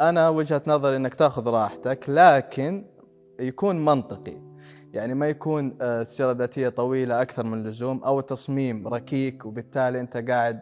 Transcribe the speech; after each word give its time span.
أنا 0.00 0.28
وجهة 0.28 0.62
نظري 0.66 0.96
إنك 0.96 1.14
تأخذ 1.14 1.48
راحتك 1.48 2.04
لكن 2.08 2.86
يكون 3.40 3.84
منطقي 3.84 4.50
يعني 4.92 5.14
ما 5.14 5.28
يكون 5.28 5.78
آه، 5.80 6.00
السيره 6.02 6.30
الذاتية 6.30 6.68
طويلة 6.68 7.22
أكثر 7.22 7.46
من 7.46 7.58
اللزوم 7.58 8.04
أو 8.04 8.20
تصميم 8.20 8.88
ركيك 8.88 9.46
وبالتالي 9.46 10.00
أنت 10.00 10.30
قاعد 10.30 10.60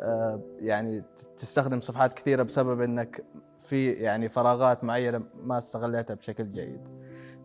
آه، 0.00 0.40
يعني 0.58 1.04
تستخدم 1.36 1.80
صفحات 1.80 2.12
كثيرة 2.12 2.42
بسبب 2.42 2.80
إنك 2.80 3.24
في 3.58 3.92
يعني 3.92 4.28
فراغات 4.28 4.84
معينة 4.84 5.22
ما 5.42 5.58
استغليتها 5.58 6.14
بشكل 6.14 6.50
جيد. 6.50 6.88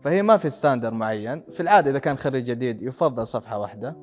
فهي 0.01 0.21
ما 0.21 0.37
في 0.37 0.49
ستاندر 0.49 0.93
معين، 0.93 1.43
في 1.51 1.59
العادة 1.59 1.91
إذا 1.91 1.99
كان 1.99 2.17
خريج 2.17 2.45
جديد 2.45 2.81
يفضل 2.81 3.27
صفحة 3.27 3.59
واحدة 3.59 3.95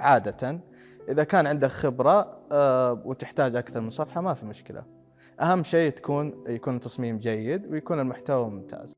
عادة 0.00 0.60
إذا 1.08 1.24
كان 1.24 1.46
عندك 1.46 1.70
خبرة 1.70 2.38
آه، 2.52 3.02
وتحتاج 3.04 3.56
أكثر 3.56 3.80
من 3.80 3.90
صفحة 3.90 4.20
ما 4.20 4.34
في 4.34 4.46
مشكلة. 4.46 5.01
أهم 5.40 5.62
شيء 5.62 5.90
تكون 5.90 6.44
يكون 6.48 6.74
التصميم 6.74 7.18
جيد 7.18 7.66
ويكون 7.66 8.00
المحتوى 8.00 8.50
ممتاز. 8.50 8.92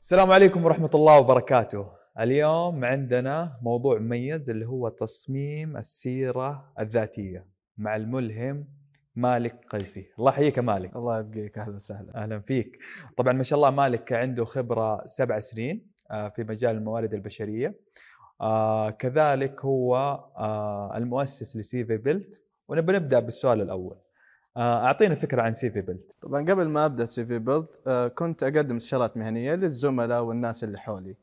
السلام 0.00 0.30
عليكم 0.30 0.64
ورحمة 0.64 0.90
الله 0.94 1.18
وبركاته. 1.18 1.88
اليوم 2.20 2.84
عندنا 2.84 3.58
موضوع 3.62 3.98
مميز 3.98 4.50
اللي 4.50 4.66
هو 4.66 4.88
تصميم 4.88 5.76
السيرة 5.76 6.72
الذاتية 6.80 7.46
مع 7.78 7.96
الملهم 7.96 8.68
مالك 9.16 9.64
قيسي. 9.68 10.06
الله 10.18 10.30
يحييك 10.30 10.58
مالك. 10.58 10.96
الله 10.96 11.18
يبقيك. 11.18 11.58
أهلا 11.58 11.74
وسهلا. 11.74 12.22
أهلا 12.22 12.40
فيك. 12.40 12.78
طبعا 13.16 13.32
ما 13.32 13.42
شاء 13.42 13.56
الله 13.56 13.70
مالك 13.70 14.12
عنده 14.12 14.44
خبرة 14.44 15.06
سبع 15.06 15.38
سنين 15.38 15.94
آه، 16.10 16.28
في 16.28 16.44
مجال 16.44 16.76
الموارد 16.76 17.14
البشرية. 17.14 17.74
آه 18.40 18.90
كذلك 18.90 19.64
هو 19.64 19.96
آه 20.36 20.96
المؤسس 20.96 21.56
ل 21.56 21.69
CV 21.69 21.96
Build 21.96 22.42
ونبي 22.68 22.92
نبدأ 22.92 23.20
بالسؤال 23.20 23.60
الأول. 23.60 23.96
آه 24.56 24.84
اعطينا 24.86 25.14
فكرة 25.14 25.42
عن 25.42 25.52
CV 25.52 25.80
Build 25.80 26.16
طبعا 26.22 26.40
قبل 26.50 26.68
ما 26.68 26.84
أبدأ 26.84 27.04
CV 27.04 27.38
Build 27.38 27.80
آه 27.86 28.08
كنت 28.08 28.42
أقدم 28.42 28.76
استشارات 28.76 29.16
مهنية 29.16 29.54
للزملاء 29.54 30.22
والناس 30.22 30.64
اللي 30.64 30.78
حولي. 30.78 31.16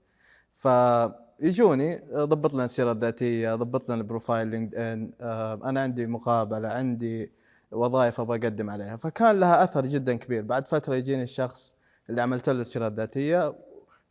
فيجوني 0.53 2.01
ضبط 2.13 2.53
لنا 2.53 2.65
السيرة 2.65 2.91
الذاتية 2.91 3.55
ضبط 3.55 3.89
لنا 3.89 4.01
ال 4.01 4.47
profile 4.47 4.75
LinkedIn 4.75 5.11
آه 5.21 5.53
أنا 5.53 5.81
عندي 5.81 6.07
مقابلة 6.07 6.69
عندي 6.69 7.31
وظائف 7.71 8.19
أبغى 8.19 8.37
أقدم 8.37 8.69
عليها. 8.69 8.97
فكان 8.97 9.39
لها 9.39 9.63
أثر 9.63 9.85
جدا 9.85 10.13
كبير. 10.15 10.43
بعد 10.43 10.67
فترة 10.67 10.95
يجيني 10.95 11.23
الشخص 11.23 11.73
اللي 12.09 12.21
عملت 12.21 12.49
له 12.49 12.61
السيرة 12.61 12.87
الذاتية 12.87 13.55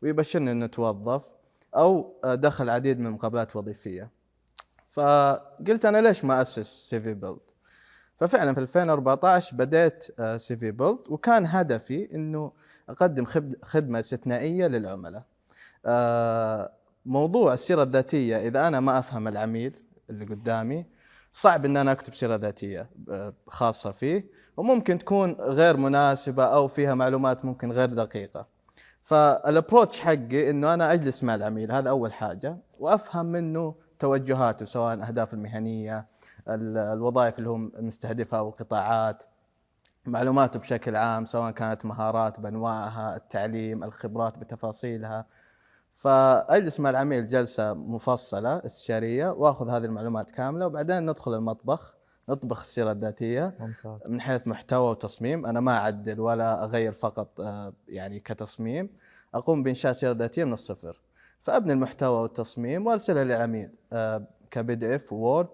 ويبشرني 0.02 0.52
إنه 0.52 0.66
توظف. 0.66 1.32
أو 1.76 2.20
دخل 2.24 2.64
العديد 2.64 3.00
من 3.00 3.06
المقابلات 3.06 3.52
الوظيفيه 3.52 4.10
فقلت 4.88 5.84
أنا 5.84 5.98
ليش 5.98 6.24
ما 6.24 6.42
أسس 6.42 6.88
CV 6.90 7.14
Build 7.14 7.40
ففعلا 8.16 8.54
في 8.54 8.60
2014 8.60 9.56
بديت 9.56 10.04
CV 10.36 10.70
Build 10.70 10.98
وكان 11.08 11.46
هدفي 11.46 12.14
إنه 12.14 12.52
أقدم 12.91 13.24
خدمة 13.62 13.98
استثنائية 13.98 14.66
للعملاء. 14.66 15.22
آه، 15.86 16.72
موضوع 17.06 17.54
السيرة 17.54 17.82
الذاتية 17.82 18.36
إذا 18.36 18.68
أنا 18.68 18.80
ما 18.80 18.98
أفهم 18.98 19.28
العميل 19.28 19.76
اللي 20.10 20.24
قدامي 20.24 20.86
صعب 21.32 21.64
إن 21.64 21.76
أنا 21.76 21.92
أكتب 21.92 22.14
سيرة 22.14 22.34
ذاتية 22.36 22.91
آه، 23.10 23.34
خاصة 23.46 23.91
فيه 23.91 24.30
وممكن 24.56 24.98
تكون 24.98 25.32
غير 25.32 25.76
مناسبة 25.76 26.44
أو 26.44 26.68
فيها 26.68 26.94
معلومات 26.94 27.44
ممكن 27.44 27.72
غير 27.72 27.88
دقيقة. 27.88 28.46
فالابروتش 29.00 30.00
حقي 30.00 30.50
إنه 30.50 30.74
أنا 30.74 30.92
أجلس 30.92 31.24
مع 31.24 31.34
العميل 31.34 31.72
هذا 31.72 31.90
أول 31.90 32.12
حاجة. 32.12 32.56
وأفهم 32.78 33.26
منه 33.26 33.74
توجهاته 33.98 34.64
سواء 34.64 34.94
الاهداف 34.94 35.34
المهنية 35.34 36.06
الوظائف 36.48 37.38
اللي 37.38 37.50
هو 37.50 37.56
مستهدفها 37.56 38.38
أو 38.38 38.48
القطاعات. 38.48 39.22
معلوماته 40.06 40.58
بشكل 40.58 40.96
عام 40.96 41.24
سواء 41.24 41.50
كانت 41.50 41.84
مهارات 41.84 42.40
بأنواعها 42.40 43.16
التعليم 43.16 43.84
الخبرات 43.84 44.38
بتفاصيلها. 44.38 45.26
فأجلس 45.92 46.80
مع 46.80 46.91
العميل 46.91 47.28
جلسة 47.28 47.75
مفصلة 47.75 48.62
استشارية 48.64 49.30
وأخذ 49.30 49.69
هذه 49.70 49.84
المعلومات 49.84 50.30
كاملة 50.30 50.66
وبعدين 50.66 51.10
ندخل 51.10 51.34
المطبخ. 51.34 52.00
نطبخ 52.28 52.60
السيرة 52.60 52.92
الذاتية 52.92 53.54
ممتاز. 53.60 54.10
من 54.10 54.20
حيث 54.20 54.48
محتوى 54.48 54.91
وتصميم. 54.91 55.47
أنا 55.47 55.60
ما 55.60 55.76
أعدل 55.76 56.20
ولا 56.20 56.64
أغير 56.64 56.92
فقط 56.92 57.41
آه، 57.41 57.72
يعني 57.88 58.20
كتصميم. 58.20 58.91
أقوم 59.34 59.62
بإنشاء 59.62 59.92
سيرة 59.92 60.12
ذاتية 60.12 60.44
من 60.44 60.53
الصفر. 60.53 61.00
فأبني 61.41 61.72
المحتوى 61.72 62.22
والتصميم 62.22 62.86
وارسلها 62.86 63.25
للعميل 63.25 63.70
آه، 63.92 64.26
ك 64.50 64.75
PDF 64.75 64.94
و 64.94 65.12
Word 65.12 65.48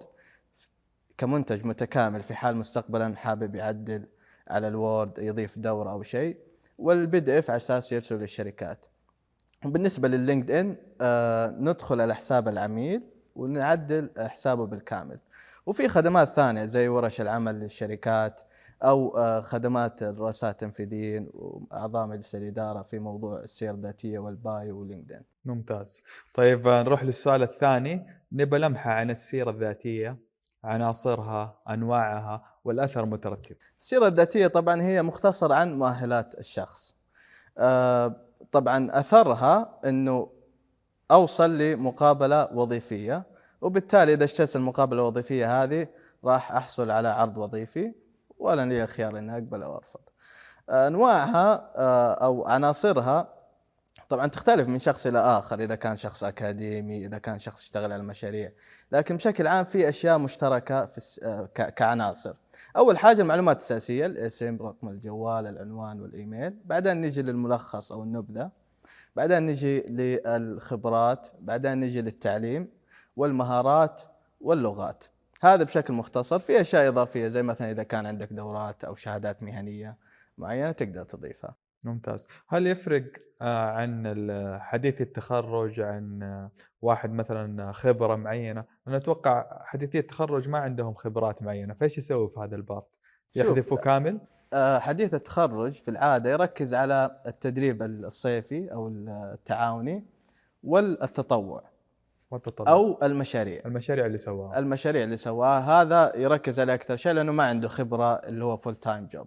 كمنتج 1.19 1.65
متكامل 1.67 2.21
في 2.21 2.35
حال 2.35 2.57
مستقبلا 2.57 3.17
حابب 3.17 3.55
يعدل 3.55 4.07
على 4.49 4.69
ال 4.69 4.79
Word 4.79 5.19
يضيف 5.19 5.59
دورة 5.59 5.91
أو 5.91 6.03
شيء. 6.03 6.37
وال 6.79 7.21
PDF 7.21 7.51
على 7.51 7.57
أساس 7.57 7.93
يرسل 7.93 8.19
للشركات. 8.19 8.87
بالنسبة 9.65 10.09
لل 10.09 10.51
LinkedIn 10.51 10.77
آه 11.01 11.51
ندخل 11.51 12.01
على 12.01 12.15
حساب 12.15 12.49
العميل 12.49 13.03
ونعدل 13.37 14.11
حسابه 14.19 14.67
بالكامل. 14.67 15.19
وفي 15.67 15.89
خدمات 15.89 16.35
ثانية 16.35 16.65
زي 16.65 16.89
ورش 16.89 17.21
العمل 17.21 17.61
للشركات 17.61 18.41
أو 18.83 19.19
آه، 19.19 19.41
خدمات 19.41 20.03
الرؤساء 20.03 20.51
التنفيذيين 20.51 21.29
وأعضاء 21.35 22.07
مجلس 22.07 22.35
الإدارة 22.35 22.83
في 22.83 22.99
موضوع 22.99 23.41
السير 23.41 23.75
الذاتية 23.75 24.19
والبايو 24.19 24.81
ولينكدين. 24.81 25.23
ممتاز. 25.45 26.03
طيب 26.35 26.69
آه، 26.69 26.83
نروح 26.83 27.05
للسؤال 27.05 27.43
الثاني 27.43 28.07
نبى 28.33 28.59
لمحة 28.59 28.91
عن 28.91 29.11
السيرة 29.11 29.51
الذاتية 29.51 30.17
عناصرها 30.65 31.59
أنواعها 31.71 32.45
والأثر 32.65 33.05
المترتب. 33.05 33.57
السيرة 33.79 34.07
الذاتية 34.07 34.47
طبعا 34.47 34.83
هي 34.83 35.03
مختصر 35.03 35.53
عن 35.53 35.79
مؤهلات 35.79 36.39
الشخص. 36.39 36.97
آه، 37.59 38.17
طبعا 38.53 39.01
أثرها 39.01 39.81
إنه 39.85 40.31
أوصل 41.11 41.59
لمقابلة 41.59 42.49
وظيفية 42.55 43.36
وبالتالي 43.61 44.15
إذا 44.15 44.25
اجتزت 44.25 44.57
المقابلة 44.57 45.01
الوظيفية 45.01 45.63
هذه 45.63 45.89
راح 46.25 46.53
أحصل 46.53 46.91
على 46.91 47.09
عرض 47.09 47.37
وظيفي 47.37 47.93
ولا 48.39 48.67
لي 48.67 48.85
الخيار 48.85 49.19
إني 49.19 49.35
أقبل 49.35 49.63
أو 49.63 49.77
أرفض. 49.77 50.01
انواعها 50.71 51.73
آه، 51.77 52.13
أو 52.13 52.47
عناصرها 52.47 53.37
طبعا 54.09 54.27
تختلف 54.27 54.69
من 54.69 54.79
شخص 54.79 55.07
إلى 55.07 55.19
آخر 55.19 55.61
إذا 55.61 55.75
كان 55.75 55.97
شخص 55.97 56.25
أكاديمي 56.25 57.07
إذا 57.07 57.19
كان 57.19 57.39
شخص 57.39 57.63
يشتغل 57.63 57.93
على 57.93 58.03
مشاريع 58.03 58.53
لكن 58.93 59.17
بشكل 59.17 59.47
عام 59.47 59.65
في 59.65 59.89
أشياء 59.89 60.19
مشتركة 60.19 60.87
في 60.87 61.21
آه، 61.23 61.47
كعناصر. 61.71 62.35
أول 62.77 62.99
حاجة 62.99 63.21
المعلومات 63.21 63.57
الأساسية 63.57 64.07
الاسم 64.07 64.59
رقم 64.61 64.89
الجوال 64.89 65.47
العنوان 65.47 66.01
والإيميل. 66.01 66.59
بعدين 66.65 67.01
نجي 67.01 67.23
للملخص 67.23 67.93
أو 67.93 68.03
النبذة. 68.03 68.51
بعدين 69.17 69.47
نجي 69.47 69.81
للخبرات. 69.81 71.29
بعدين 71.41 71.81
نجي 71.81 72.03
للتعليم. 72.03 72.69
والمهارات 73.17 74.03
واللغات. 74.41 75.05
هذا 75.43 75.65
بشكل 75.65 75.95
مختصر 75.95 76.39
في 76.39 76.61
أشياء 76.61 76.89
إضافية 76.89 77.29
زي 77.29 77.43
مثلا 77.43 77.71
إذا 77.71 77.83
كان 77.83 78.07
عندك 78.07 78.33
دورات 78.33 78.85
أو 78.85 78.95
شهادات 78.95 79.43
مهنية 79.43 79.99
معينة 80.39 80.73
تقدر 80.73 81.05
تضيفها. 81.05 81.55
ممتاز. 81.85 82.29
هل 82.49 82.67
يفرق 82.67 83.05
آه، 83.43 83.71
عن 83.71 84.17
حديث 84.61 85.01
التخرج 85.01 85.81
عن 85.81 86.23
آه، 86.23 86.51
واحد 86.83 87.13
مثلا 87.13 87.73
خبرة 87.73 88.17
معينة؟ 88.17 88.65
أنا 88.89 88.97
أتوقع 88.97 89.63
حديثي 89.65 89.99
التخرج 89.99 90.49
ما 90.49 90.59
عندهم 90.59 90.95
خبرات 90.95 91.43
معينة 91.43 91.75
فإيش 91.75 91.99
يسوي 91.99 92.29
في 92.29 92.41
هذا 92.41 92.57
البارت؟ 92.57 92.87
يحذفه 93.37 93.77
كامل؟ 93.77 94.21
آه، 94.53 94.79
حديث 94.79 95.15
التخرج 95.15 95.73
في 95.73 95.89
العادة 95.89 96.31
يركز 96.31 96.75
على 96.75 97.23
التدريب 97.27 97.83
الصيفي 97.83 98.73
أو 98.73 98.89
التعاوني 98.89 100.05
والتطوع. 100.63 101.76
والتطبيق. 102.31 102.69
أو 102.69 102.99
المشاريع. 103.03 103.63
المشاريع 103.67 104.07
اللي 104.07 104.19
سواها. 104.19 104.59
المشاريع 104.59 105.05
اللي 105.05 105.17
سواها 105.17 105.83
هذا 105.83 106.17
يركز 106.17 106.61
عليه 106.61 106.75
أكثر 106.75 106.97
شيء 106.97 107.13
لأنه 107.13 107.33
ما 107.33 107.45
عنده 107.45 107.69
خبرة 107.69 108.15
اللي 108.15 108.45
هو 108.45 108.57
full 108.57 108.77
time 108.77 109.07
job 109.07 109.27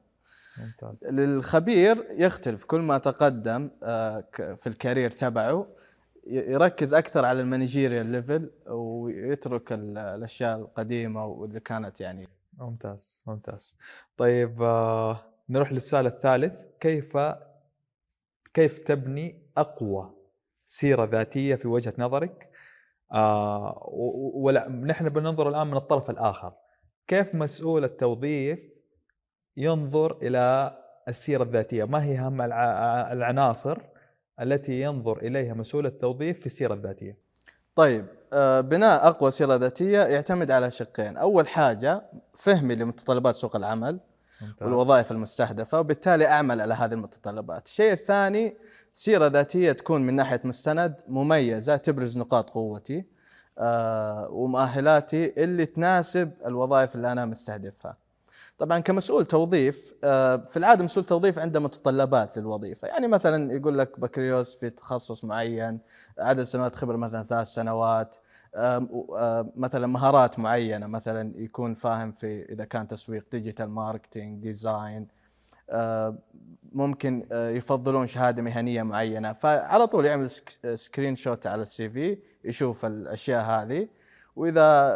للخبير 1.02 2.06
يختلف. 2.10 2.64
كل 2.64 2.82
ما 2.82 2.98
تقدم 2.98 3.70
آه، 3.84 4.24
في 4.32 4.68
ال 4.68 4.74
career 4.74 5.12
تبعه 5.12 5.68
يركز 6.28 6.94
أكثر 6.94 7.26
على 7.26 7.42
ال 7.42 7.48
managerial 7.48 8.06
level 8.06 8.52
ويترك 8.68 9.74
الأشياء 9.74 10.60
القديمة 10.60 11.26
واللي 11.26 11.60
كانت 11.60 12.02
يعني. 12.02 12.28
ممتاز 12.58 13.24
ممتاز. 13.28 13.78
طيب 14.18 14.62
آه، 14.62 15.20
نروح 15.50 15.72
للسؤال 15.72 16.06
الثالث. 16.06 16.66
كيف 16.80 17.18
كيف 18.54 18.80
تبني 18.80 19.42
أقوى 19.58 20.14
سيرة 20.66 21.06
ذاتية 21.06 21.56
في 21.56 21.68
وجهة 21.68 21.94
نظرك؟ 21.98 22.50
آه 23.12 23.90
ونحن 24.34 25.10
بننظر 25.10 25.50
الآن 25.50 25.68
من 25.68 25.78
الطرف 25.78 26.10
الآخر 26.10 26.54
كيف 27.08 27.36
مسؤول 27.36 27.84
التوظيف 27.84 28.60
ينظر 29.58 30.18
إلى 30.22 30.78
السيرة 31.08 31.44
الذاتية 31.44 31.84
ما 31.84 32.04
هي 32.04 32.20
أهم 32.20 32.42
العناصر 33.12 33.78
التي 34.42 34.82
ينظر 34.82 35.18
إليها 35.18 35.54
مسؤول 35.54 35.86
التوظيف 35.86 36.40
في 36.40 36.46
السيرة 36.46 36.74
الذاتية 36.74 37.18
طيب 37.76 38.06
آه، 38.34 38.62
بناء 38.62 39.08
أقوى 39.08 39.32
سيرة 39.32 39.56
ذاتية 39.56 40.00
يعتمد 40.00 40.52
على 40.52 40.72
شقين، 40.72 41.18
أول 41.18 41.48
حاجة 41.48 42.04
فهمي 42.36 42.76
لمتطلبات 42.76 43.36
سوق 43.36 43.56
العمل 43.56 44.00
ممتاز. 44.42 44.68
والوظائف 44.68 45.12
المستهدفة 45.12 45.80
وبالتالي 45.80 46.28
أعمل 46.28 46.62
على 46.62 46.74
هذه 46.74 46.94
المتطلبات. 46.94 47.68
الشيء 47.68 47.92
الثاني 47.92 48.58
سيرة 48.94 49.28
ذاتية 49.28 49.72
تكون 49.72 50.02
من 50.02 50.14
ناحية 50.16 50.42
مستند 50.44 51.02
مميزة 51.08 51.78
تبرز 51.78 52.18
نقاط 52.18 52.50
قوتي 52.50 53.06
آه، 53.58 54.30
ومؤهلاتي 54.32 55.44
اللي 55.44 55.66
تناسب 55.66 56.32
الوظائف 56.46 56.96
اللي 56.96 57.12
أنا 57.12 57.26
مستهدفها. 57.26 57.98
طبعا 58.58 58.80
كمسؤول 58.80 59.26
توظيف 59.26 59.94
آه، 60.04 60.36
في 60.36 60.58
العادة 60.58 60.84
مسؤول 60.84 61.06
توظيف 61.06 61.40
عنده 61.40 61.60
متطلبات 61.60 62.38
للوظيفة، 62.38 62.88
يعني 62.88 63.08
مثلا 63.08 63.54
يقول 63.54 63.78
لك 63.78 64.00
بكالوريوس 64.00 64.56
في 64.56 64.70
تخصص 64.70 65.24
معين، 65.24 65.80
عدد 66.20 66.44
سنوات 66.44 66.76
خبرة 66.76 66.98
مثلا 66.98 67.24
ثلاث 67.24 67.48
سنوات، 67.48 68.16
آم، 68.56 68.90
مثلا 69.56 69.88
مهارات 69.88 70.40
معينة 70.40 70.88
مثلا 70.88 71.34
يكون 71.36 71.74
فاهم 71.74 72.12
في 72.12 72.46
إذا 72.52 72.66
كان 72.66 72.88
تسويق 72.88 73.26
digital 73.32 73.70
marketing 73.70 74.44
design 74.44 75.02
آه، 75.02 75.19
ممكن 76.72 77.28
آه، 77.32 77.50
يفضلون 77.50 78.08
شهادة 78.08 78.42
مهنية 78.42 78.84
معينة. 78.84 79.34
فعلى 79.34 79.88
طول 79.88 80.06
يعمل 80.06 80.30
سك- 80.30 80.74
screenshot 80.76 81.48
على 81.48 81.62
ال 81.62 81.90
CV 81.90 82.18
يشوف 82.46 82.86
الأشياء 82.86 83.44
هذه. 83.46 83.88
وإذا 84.36 84.96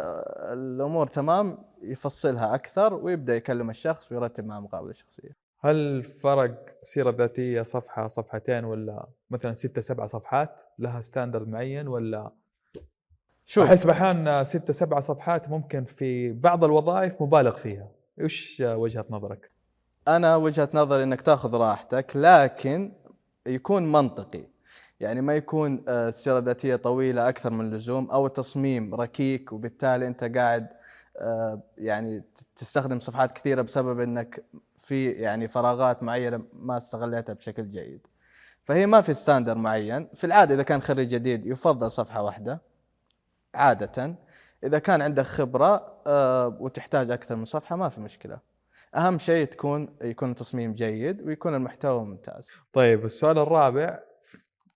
الأمور 0.52 1.06
تمام 1.06 1.58
يفصلها 1.82 2.54
أكثر 2.54 2.94
ويبدأ 2.94 3.36
يكلم 3.36 3.70
الشخص 3.70 4.12
ويرتب 4.12 4.46
معه 4.46 4.60
مقابلة 4.60 4.92
شخصية. 4.92 5.36
هل 5.60 6.04
فرق 6.04 6.76
سيرة 6.82 7.10
ذاتية 7.10 7.62
صفحة 7.62 8.06
صفحتين 8.06 8.64
ولا 8.64 9.06
مثلا 9.30 9.52
ستة 9.52 9.80
سبعة 9.80 10.06
صفحات؟ 10.06 10.62
لها 10.78 11.00
standard 11.00 11.48
معين 11.48 11.88
ولا؟ 11.88 12.30
شوف. 13.46 13.64
أحس 13.64 13.84
بحان 13.84 14.44
ستة 14.44 14.72
سبعة 14.72 15.00
صفحات 15.00 15.48
ممكن 15.48 15.84
في 15.84 16.32
بعض 16.32 16.64
الوظائف 16.64 17.22
مبالغ 17.22 17.56
فيها. 17.56 17.88
وش 18.20 18.62
وجهة 18.66 19.04
نظرك؟ 19.10 19.50
أنا 20.08 20.36
وجهة 20.36 20.68
نظري 20.74 21.02
إنك 21.02 21.20
تأخذ 21.20 21.56
راحتك 21.56 22.12
لكن 22.14 22.92
يكون 23.46 23.92
منطقي 23.92 24.44
يعني 25.00 25.20
ما 25.20 25.36
يكون 25.36 25.84
آه، 25.88 26.08
السيره 26.08 26.38
الذاتية 26.38 26.76
طويلة 26.76 27.28
أكثر 27.28 27.50
من 27.50 27.66
اللزوم 27.66 28.10
أو 28.10 28.26
التصميم 28.26 28.94
ركيك 28.94 29.52
وبالتالي 29.52 30.06
أنت 30.06 30.24
قاعد 30.36 30.68
آه، 31.18 31.62
يعني 31.78 32.22
تستخدم 32.56 32.98
صفحات 32.98 33.32
كثيرة 33.32 33.62
بسبب 33.62 34.00
إنك 34.00 34.44
في 34.78 35.10
يعني 35.10 35.48
فراغات 35.48 36.02
معينة 36.02 36.42
ما 36.52 36.76
استغلتها 36.76 37.32
بشكل 37.32 37.70
جيد. 37.70 38.06
فهي 38.62 38.86
ما 38.86 39.00
في 39.00 39.14
ستاندر 39.14 39.58
معين، 39.58 40.08
في 40.14 40.24
العادة 40.24 40.54
إذا 40.54 40.62
كان 40.62 40.82
خريج 40.82 41.08
جديد 41.08 41.46
يفضل 41.46 41.90
صفحة 41.90 42.22
واحدة 42.22 42.62
عادة 43.54 44.16
إذا 44.64 44.78
كان 44.78 45.02
عندك 45.02 45.22
خبرة 45.24 46.00
آه، 46.06 46.56
وتحتاج 46.60 47.10
أكثر 47.10 47.36
من 47.36 47.44
صفحة 47.44 47.76
ما 47.76 47.88
في 47.88 48.00
مشكلة. 48.00 48.53
أهم 48.96 49.18
شيء 49.18 49.46
تكون 49.46 49.96
يكون 50.02 50.30
التصميم 50.30 50.74
جيد 50.74 51.22
ويكون 51.22 51.54
المحتوى 51.54 52.04
ممتاز. 52.04 52.50
طيب 52.72 53.04
السؤال 53.04 53.38
الرابع 53.38 53.98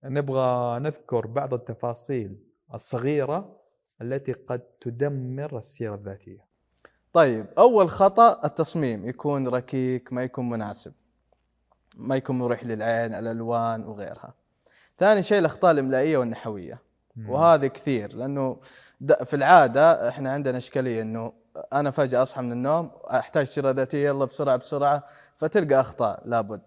نبغى 0.05 0.79
نذكر 0.79 1.26
بعض 1.26 1.55
التفاصيل 1.55 2.38
الصغيرة 2.75 3.56
التي 4.03 4.32
قد 4.32 4.61
تدمر 4.61 5.59
السيرة 5.59 5.94
الذاتية. 5.94 6.49
طيب 7.12 7.47
أول 7.59 7.91
خطأ 7.91 8.47
التصميم 8.47 9.09
يكون 9.09 9.49
ركيك 9.49 10.12
ما 10.12 10.23
يكون 10.23 10.49
مناسب. 10.49 10.93
ما 11.97 12.17
يكون 12.17 12.38
مريح 12.38 12.65
للعين 12.65 13.15
الألوان 13.15 13.85
وغيرها. 13.85 14.35
ثاني 14.99 15.23
شيء 15.23 15.38
الأخطاء 15.38 15.70
الإملائية 15.70 16.19
والنحوية. 16.19 16.82
وهذه 17.29 17.67
كثير 17.67 18.17
لأنه 18.17 18.61
في 19.25 19.37
العادة 19.37 20.09
إحنا 20.09 20.32
عندنا 20.32 20.59
إشكالية 20.59 21.03
إنه 21.03 21.32
أنا 21.72 21.90
فجأة 21.90 22.22
أصحى 22.22 22.43
من 22.43 22.52
النوم 22.52 22.90
أحتاج 23.10 23.46
سيره 23.46 23.70
ذاتيه 23.70 24.06
يلا 24.08 24.25
بسرعة 24.25 24.56
بسرعة 24.56 25.05
فتلقى 25.37 25.81
أخطاء 25.81 26.22
لابد. 26.25 26.60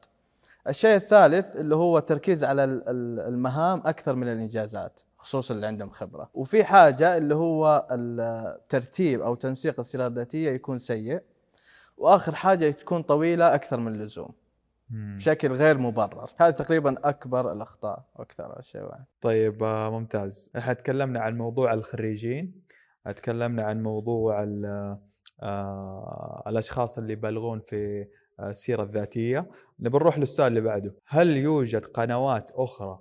الشيء 0.69 0.95
الثالث 0.95 1.55
اللي 1.55 1.75
هو 1.75 1.97
التركيز 1.97 2.43
على 2.43 2.63
ال- 2.63 2.89
ال- 2.89 3.19
المهام 3.19 3.81
أكثر 3.85 4.15
من 4.15 4.27
الإنجازات 4.27 4.99
خصوصا 5.17 5.53
اللي 5.53 5.67
عندهم 5.67 5.89
خبرة. 5.89 6.29
وفي 6.33 6.63
حاجة 6.63 7.17
اللي 7.17 7.35
هو 7.35 7.87
الترتيب 7.91 9.21
أو 9.21 9.35
تنسيق 9.35 9.79
السيره 9.79 10.07
الذاتيه 10.07 10.49
يكون 10.51 10.77
سيء 10.77 11.21
وآخر 11.97 12.35
حاجة 12.35 12.69
تكون 12.71 13.01
طويلة 13.01 13.55
أكثر 13.55 13.79
من 13.79 13.95
اللزوم. 13.95 14.31
بشكل 14.89 15.51
غير 15.51 15.77
مبرر. 15.77 16.29
هذه 16.37 16.49
تقريبا 16.49 16.95
أكبر 17.03 17.51
الأخطاء 17.51 18.03
وأكثر 18.15 18.59
الشيء. 18.59 18.89
طيب 19.21 19.63
آه، 19.63 19.89
ممتاز. 19.89 20.51
إحنا 20.57 20.73
تكلمنا 20.73 21.19
عن 21.19 21.37
موضوع 21.37 21.73
الخريجين. 21.73 22.61
تكلمنا 23.09 23.63
عن 23.63 23.83
موضوع 23.83 24.43
آه، 25.41 26.43
الأشخاص 26.47 26.97
اللي 26.97 27.13
يبالغون 27.13 27.59
في 27.59 28.07
آه، 28.39 28.49
السيرة 28.49 28.83
الذاتية. 28.83 29.49
نبي 29.79 29.97
نروح 29.97 30.19
للسؤال 30.19 30.47
اللي 30.47 30.61
بعده. 30.61 30.95
هل 31.07 31.37
يوجد 31.37 31.85
قنوات 31.85 32.51
أخرى 32.51 32.99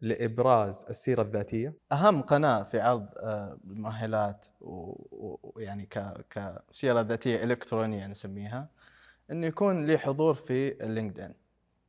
لإبراز 0.00 0.84
السيرة 0.90 1.22
الذاتية؟ 1.22 1.74
أهم 1.92 2.22
قناة 2.22 2.62
في 2.62 2.80
عرض 2.80 3.06
آه، 3.16 3.58
المؤهلات 3.64 4.46
ويعني 4.60 5.88
كسيرة 6.70 7.00
ذاتية 7.00 7.44
إلكترونية 7.44 8.06
نسميها 8.06 8.68
إنه 9.30 9.46
يكون 9.46 9.84
لي 9.86 9.98
حضور 9.98 10.34
في 10.34 10.76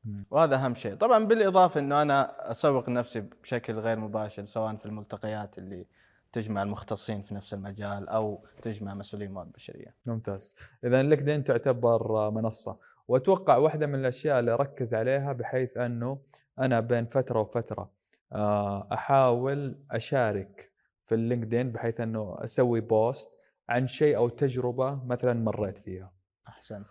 مم. 0.06 0.26
وهذا 0.32 0.56
أهم 0.56 0.76
شيء. 0.76 0.96
طبعا 0.96 1.26
بالإضافة 1.26 1.80
إنه 1.80 2.02
أنا 2.02 2.52
أسوق 2.52 2.90
نفسي 2.90 3.24
بشكل 3.44 3.74
غير 3.74 4.00
مباشر 4.00 4.44
سواء 4.44 4.76
في 4.76 4.86
الملتقيات 4.86 5.58
اللي 5.58 5.86
تجمع 6.32 6.64
المختصين 6.64 7.22
في 7.22 7.36
نفس 7.36 7.54
المجال 7.54 8.10
أو 8.10 8.46
تجمع 8.62 8.94
مسؤولين 8.94 9.32
موارد 9.32 9.52
بشرية. 9.52 9.96
ممتاز. 10.06 10.56
اذا 10.84 11.02
لينكدين 11.02 11.44
تعتبر 11.44 12.30
منصة. 12.30 12.78
وأتوقع 13.08 13.58
واحدة 13.58 13.88
من 13.88 13.96
الأشياء 13.96 14.40
اللي 14.40 14.52
أركز 14.52 14.94
عليها 14.94 15.34
بحيث 15.34 15.78
أنه 15.78 16.20
أنا 16.60 16.80
بين 16.80 17.06
فترة 17.06 17.40
وفترة 17.40 17.92
آه، 18.34 18.88
أحاول 18.94 19.80
أشارك 19.92 20.72
في 21.04 21.16
ال 21.16 21.22
LinkedIn 21.22 21.72
بحيث 21.72 22.02
أنه 22.02 22.38
أسوي 22.40 22.82
post 22.82 23.30
عن 23.70 23.88
شيء 23.88 24.18
أو 24.18 24.30
تجربة 24.30 25.04
مثلا 25.06 25.34
مريت 25.34 25.78
فيها. 25.78 26.12
أحسن. 26.48 26.84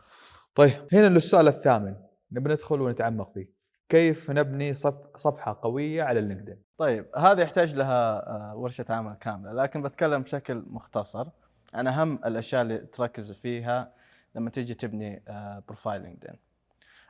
طيب 0.54 0.72
هنا 0.92 1.08
للسؤال 1.08 1.48
الثامن. 1.48 1.96
نبي 2.32 2.50
ندخل 2.50 2.80
ونتعمق 2.80 3.30
فيه. 3.30 3.55
كيف 3.88 4.30
نبني 4.30 4.74
صف 4.74 5.16
صفحة 5.16 5.58
قوية 5.62 6.02
على 6.02 6.18
ال 6.18 6.23
LinkedIn؟ 6.23 6.62
طيب 6.78 7.06
هذا 7.16 7.42
يحتاج 7.42 7.74
لها 7.74 8.30
آه، 8.30 8.56
ورشة 8.56 8.84
عمل 8.90 9.14
كاملة 9.14 9.52
لكن 9.52 9.82
بتكلم 9.82 10.22
بشكل 10.22 10.64
مختصر. 10.66 11.28
عن 11.74 11.86
أهم 11.86 12.20
الأشياء 12.26 12.62
اللي 12.62 12.78
تركز 12.78 13.32
فيها 13.32 13.92
لما 14.34 14.50
تيجي 14.50 14.75
تبني 14.75 15.22
آه، 15.28 15.62
profile 15.66 16.02
LinkedIn 16.02 16.37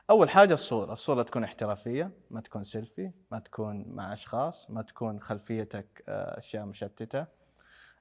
أول 0.09 0.29
حاجة 0.29 0.53
الصورة 0.53 0.93
الصورة 0.93 1.23
تكون 1.23 1.43
احترافية 1.43 2.11
ما 2.31 2.41
تكون 2.41 2.63
سيلفي 2.63 3.11
ما 3.31 3.39
تكون 3.39 3.85
مع 3.87 4.13
أشخاص 4.13 4.71
ما 4.71 4.81
تكون 4.81 5.19
خلفيتك 5.19 6.03
آه، 6.07 6.37
أشياء 6.39 6.65
مشتتة 6.65 7.25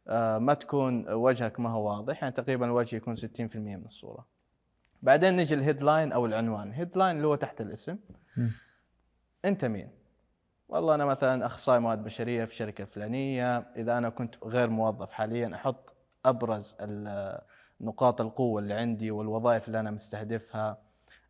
آه، 0.08 0.38
ما 0.38 0.54
تكون 0.54 1.12
وجهك 1.12 1.60
ما 1.60 1.70
هو 1.70 1.88
واضح 1.88 2.22
يعني 2.22 2.34
تقريبا 2.34 2.66
الوجه 2.66 2.96
يكون 2.96 3.16
60% 3.16 3.76
من 3.76 3.86
الصورة. 3.86 4.26
بعدين 5.02 5.36
نجي 5.36 5.54
ال 5.54 5.61
headline 5.61 6.12
أو 6.12 6.26
العنوان. 6.26 6.72
headline 6.72 7.16
اللي 7.16 7.26
هو 7.26 7.34
تحت 7.34 7.60
الاسم. 7.60 7.98
أنت 9.46 9.64
مين؟ 9.64 9.90
والله 10.68 10.94
أنا 10.94 11.04
مثلا 11.04 11.46
أخصائي 11.46 11.80
موارد 11.80 12.04
بشرية 12.04 12.44
في 12.44 12.52
الشركة 12.52 12.82
الفلانية. 12.82 13.58
إذا 13.58 13.98
أنا 13.98 14.08
كنت 14.08 14.34
غير 14.44 14.70
موظف 14.70 15.12
حاليا 15.12 15.54
أحط 15.54 15.94
أبرز 16.24 16.76
نقاط 17.80 18.20
القوة 18.20 18.60
اللي 18.62 18.74
عندي 18.74 19.10
والوظائف 19.10 19.66
اللي 19.66 19.80
أنا 19.80 19.90
مستهدفها. 19.90 20.78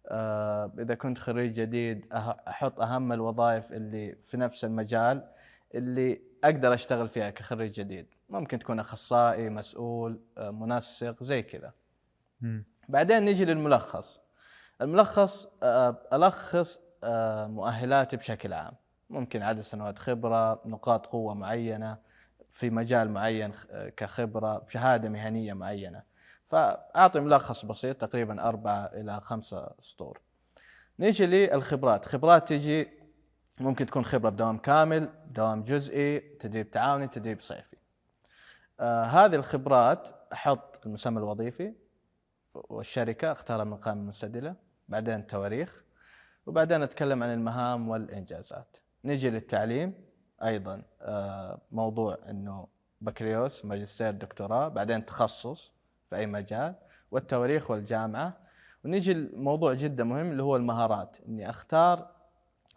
آه، 0.08 0.73
إذا 0.78 0.94
كنت 0.94 1.18
خريج 1.18 1.52
جديد 1.52 2.04
أه- 2.04 2.49
أحط 2.49 2.80
أهم 2.80 3.12
الوظائف 3.12 3.73
اللي 3.73 4.16
في 4.23 4.37
نفس 4.37 4.64
المجال 4.64 5.28
اللي 5.75 6.20
أقدر 6.44 6.75
أشتغل 6.75 7.08
فيها 7.08 7.30
كخريج 7.30 7.73
جديد. 7.73 8.06
ممكن 8.28 8.58
تكون 8.58 8.80
أخصائي 8.80 9.50
مسؤول 9.50 10.20
آه، 10.38 10.50
منسق 10.50 11.23
زي 11.23 11.42
كذا. 11.42 11.73
بعدين 12.88 13.25
نجي 13.25 13.44
للملخص. 13.44 14.20
الملخص 14.82 15.49
ألخص 16.12 16.78
مؤهلاتي 17.49 18.17
بشكل 18.17 18.53
عام. 18.53 18.73
ممكن 19.11 19.43
عدد 19.43 19.61
سنوات 19.61 19.99
خبرة 19.99 20.62
نقاط 20.67 21.07
قوة 21.07 21.35
معينة 21.35 21.99
في 22.50 22.71
مجال 22.71 23.11
معين 23.11 23.53
آه، 23.71 23.88
كخبرة 23.88 24.59
بشهاده 24.59 25.09
مهنية 25.09 25.53
معينة. 25.53 26.03
فأعطي 26.47 27.21
ملخص 27.21 27.65
بسيط 27.65 27.97
تقريبا 27.97 28.49
أربعة 28.49 28.85
إلى 28.85 29.21
خمسة 29.21 29.71
سطور. 29.79 30.21
نيجي 30.99 31.26
للخبرات. 31.26 32.05
خبرات 32.05 32.49
تجي 32.49 32.88
ممكن 33.61 33.87
تكون 33.87 34.05
خبرة 34.05 34.31
بدوام 34.31 34.59
كامل 34.59 35.09
دوام 35.31 35.65
جزئي 35.65 36.19
تدريب 36.21 36.71
تعاوني 36.71 37.09
تدريب 37.09 37.41
صيفي. 37.41 37.76
آه 38.81 39.05
هذه 39.05 39.35
الخبرات 39.35 40.09
أحط 40.33 40.87
المسمى 40.87 41.19
الوظيفي 41.19 41.75
والشركة 42.55 43.33
اختارها 43.33 43.65
من 43.65 43.73
القائمة 43.73 44.00
المنسدله 44.00 44.55
بعدين 44.88 45.15
التواريخ 45.15 45.85
وبعدين 46.47 46.83
أتكلم 46.83 47.23
عن 47.23 47.35
المهام 47.35 47.88
والإنجازات. 47.88 48.76
نجي 49.05 49.31
للتعليم 49.31 49.95
أيضا 50.45 50.83
آه، 51.03 51.61
موضوع 51.73 52.19
إنه 52.31 52.67
بكالوريوس 53.00 53.65
ماجستير 53.65 54.11
دكتوراه 54.11 54.69
بعدين 54.69 55.07
تخصص 55.07 55.73
في 56.05 56.17
أي 56.17 56.26
مجال 56.26 56.75
والتواريخ 57.11 57.71
والجامعة. 57.71 58.37
ونيجي 58.85 59.12
الموضوع 59.12 59.75
جدا 59.75 60.05
مهم 60.05 60.31
اللي 60.31 60.43
هو 60.43 60.57
المهارات. 60.57 61.17
إني 61.29 61.50
أختار 61.50 62.11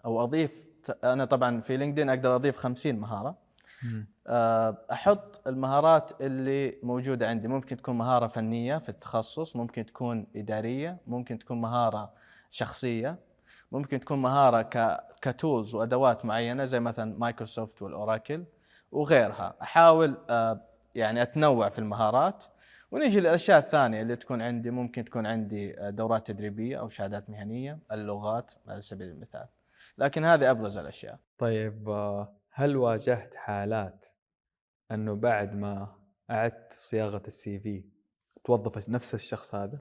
أو 0.06 0.24
أضيف 0.24 0.66
أنا 1.04 1.26
طبعا 1.26 1.62
في 1.62 1.78
LinkedIn 1.77 2.10
أقدر 2.10 2.36
أضيف 2.36 2.58
50 2.58 2.96
مهارة. 2.96 3.36
آه، 4.28 4.78
أحط 4.92 5.48
المهارات 5.48 6.22
اللي 6.22 6.78
موجودة 6.84 7.30
عندي. 7.30 7.48
ممكن 7.48 7.78
تكون 7.78 7.98
مهارة 7.98 8.28
فنية 8.28 8.78
في 8.78 8.90
التخصص 8.90 9.56
ممكن 9.56 9.86
تكون 9.86 10.28
إدارية 10.36 10.98
ممكن 11.08 11.40
تكون 11.40 11.62
مهارة 11.62 12.14
شخصية. 12.52 13.28
ممكن 13.72 14.00
تكون 14.00 14.20
مهارة 14.22 14.62
ك 15.22 15.31
tools 15.31 15.75
وأدوات 15.76 16.26
معينة 16.26 16.66
زي 16.66 16.80
مثلا 16.80 17.18
Microsoft 17.20 17.82
وال 17.82 17.98
Oracle 17.98 18.46
وغيرها. 18.92 19.56
أحاول 19.62 20.18
آه، 20.30 20.62
يعني 20.96 21.22
أتنوع 21.22 21.70
في 21.70 21.80
المهارات. 21.80 22.44
ونيجي 22.92 23.20
للأشياء 23.20 23.60
الثانية 23.60 24.02
اللي 24.02 24.16
تكون 24.16 24.42
عندي 24.42 24.72
ممكن 24.72 25.06
تكون 25.06 25.26
عندي 25.26 25.80
آه، 25.80 25.90
دورات 25.90 26.28
تدريبية 26.28 26.80
أو 26.80 26.90
شهادات 26.90 27.30
مهنية 27.30 27.80
اللغات 27.92 28.52
على 28.68 28.82
سبيل 28.82 29.08
المثال. 29.08 29.46
لكن 29.98 30.26
هذه 30.26 30.52
أبرز 30.52 30.78
الأشياء. 30.78 31.20
طيب 31.38 31.90
آه، 31.90 32.34
هل 32.52 32.78
واجهت 32.78 33.36
حالات 33.36 34.06
أنه 34.92 35.16
بعد 35.16 35.56
ما 35.56 35.96
أعدت 36.32 36.74
صياغة 36.74 37.22
السي 37.28 37.60
في 37.60 37.84
توظف 38.44 38.90
نفس 38.90 39.14
الشخص 39.14 39.56
هذا؟ 39.56 39.80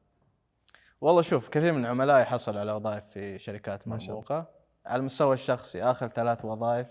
والله 1.00 1.22
شوف 1.22 1.48
كثير 1.48 1.72
من 1.72 1.86
عملائي 1.86 2.24
حصلوا 2.24 2.60
على 2.60 2.72
وظائف 2.72 3.04
في 3.04 3.38
شركات. 3.38 3.88
مرموقه 3.88 4.50
على 4.86 5.00
المستوى 5.00 5.34
الشخصي 5.34 5.82
آخر 5.82 6.08
ثلاث 6.08 6.44
وظائف 6.44 6.86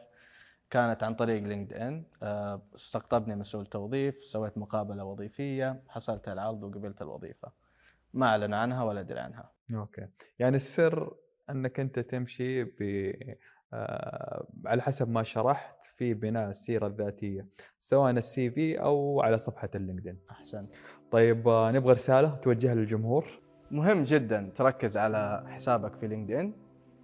كانت 0.69 1.03
عن 1.03 1.15
طريق 1.15 1.43
LinkedIn 1.43 2.05
آه، 2.23 2.61
استقطبني 2.75 3.35
مسؤول 3.35 3.65
توظيف 3.65 4.15
سويت 4.15 4.57
مقابلة 4.57 5.03
وظيفية 5.03 5.83
حصلت 5.87 6.27
على 6.29 6.41
العرض 6.41 6.63
وقبلت 6.63 7.01
الوظيفة. 7.01 7.51
ما 8.13 8.27
أعلن 8.27 8.53
عنها 8.53 8.83
ولا 8.83 8.99
أدري 8.99 9.19
عنها. 9.19 9.51
okay. 9.73 10.07
يعني 10.39 10.55
السر 10.55 11.15
أنك 11.49 11.79
أنت 11.79 11.99
تمشي 11.99 12.63
ب 12.63 12.75
آه، 13.73 14.47
على 14.65 14.81
حسب 14.81 15.09
ما 15.09 15.23
شرحت 15.23 15.83
في 15.83 16.13
بناء 16.13 16.49
السيرة 16.49 16.87
الذاتية 16.87 17.47
سواء 17.79 18.11
ال 18.11 18.51
CV 18.51 18.81
أو 18.81 19.21
على 19.21 19.37
صفحة 19.37 19.69
ال 19.75 19.80
LinkedIn. 19.80 20.19
أحسنت. 20.31 20.75
طيب 21.11 21.47
آه، 21.47 21.71
نبغى 21.71 21.93
رسالة 21.93 22.35
توجهها 22.35 22.75
للجمهور؟ 22.75 23.46
مهم 23.71 24.03
جدا 24.03 24.51
تركز 24.55 24.97
على 24.97 25.43
حسابك 25.47 25.95
في 25.95 26.07
LinkedIn 26.07 26.53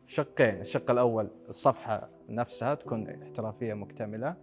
شقين 0.06 0.62
الشق 0.62 0.92
الأول 0.92 1.28
الصفحة 1.50 2.10
نفسها 2.30 2.76
تكون 2.76 3.10
احترافية 3.10 3.74
مكتملة. 3.74 4.36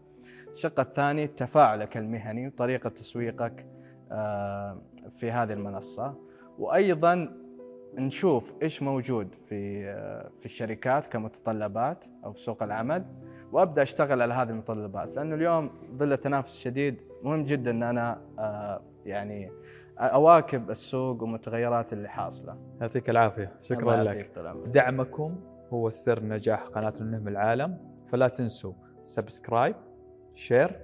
الشق 0.53 0.81
الثاني 0.81 1.27
تفاعلك 1.27 1.97
المهني 1.97 2.47
وطريقة 2.47 2.91
تسويقك 2.91 3.67
آه، 4.13 4.83
في 5.11 5.31
هذه 5.31 5.53
المنصة. 5.53 6.15
وأيضا 6.59 7.37
نشوف 7.95 8.55
إيش 8.63 8.83
موجود 8.83 9.35
في 9.35 9.89
آه، 9.89 10.31
في 10.39 10.45
الشركات 10.45 11.07
كمتطلبات 11.07 12.05
أو 12.25 12.33
في 12.33 12.41
سوق 12.41 12.63
العمل. 12.63 13.05
وأبدأ 13.53 13.83
أشتغل 13.83 14.23
على 14.23 14.35
هذه 14.35 14.51
المتطلبات 14.51 15.17
لأنه 15.17 15.35
اليوم 15.35 15.71
ظل 15.97 16.13
التنافس 16.13 16.55
الشديد 16.55 17.01
مهم 17.23 17.45
جدا 17.45 17.71
إن 17.71 17.83
أنا 17.83 18.21
آه، 18.39 18.83
يعني 19.07 19.51
اواكب 20.07 20.71
السوق 20.71 21.23
والمتغيرات 21.23 21.93
اللي 21.93 22.09
حاصله 22.09 22.57
يعطيك 22.81 23.11
العافيه 23.11 23.53
شكرا 23.63 23.97
لك. 24.03 24.17
دعمكم 24.67 25.41
هو 25.73 25.91
سر 25.91 26.25
نجاح 26.25 26.63
قناه 26.63 26.95
لنلهم 27.01 27.29
العالم 27.29 27.79
فلا 28.07 28.29
تنسوا 28.29 28.73
subscribe 29.05 29.75
share 30.35 30.81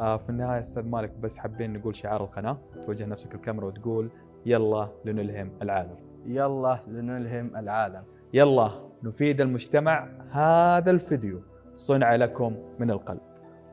آه 0.00 0.16
في 0.16 0.30
النهايه 0.30 0.60
أستاذ 0.60 0.86
مالك 0.88 1.10
بس 1.10 1.38
حابين 1.38 1.72
نقول 1.72 1.96
شعار 1.96 2.24
القناه 2.24 2.58
توجه 2.86 3.06
نفسك 3.06 3.34
الكاميرا 3.34 3.66
وتقول 3.66 4.10
يلا 4.46 4.88
لنلهم 5.04 5.52
العالم 5.62 5.96
يلا 6.26 6.78
لنلهم 6.88 7.56
العالم 7.56 8.04
يلا 8.34 8.70
نفيد 9.02 9.40
المجتمع 9.40 10.08
هذا 10.32 10.90
الفيديو 10.90 11.42
صنع 11.74 12.16
لكم 12.16 12.56
من 12.78 12.90
القلب 12.90 13.20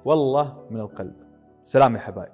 والله 0.05 0.67
من 0.71 0.79
القلب 0.79 1.15
سلام 1.63 1.95
يا 1.95 1.99
حبايب 1.99 2.31